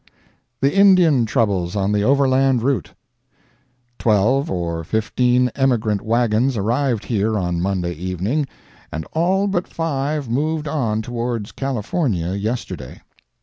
THE 0.61 0.73
INDIAN 0.75 1.27
TROUBLES 1.27 1.75
ON 1.75 1.91
THE 1.91 2.03
OVERLAND 2.03 2.63
ROUTE.—Twelve 2.63 4.49
or 4.49 4.83
fifteen 4.83 5.49
emigrant 5.49 6.01
wagons 6.01 6.57
arrived 6.57 7.05
here 7.05 7.37
on 7.37 7.61
Monday 7.61 7.93
evening, 7.93 8.47
and 8.91 9.05
all 9.11 9.45
but 9.45 9.67
five 9.67 10.27
moved 10.27 10.67
on 10.67 11.03
towards 11.03 11.51
California 11.51 12.29
yesterday. 12.33 12.99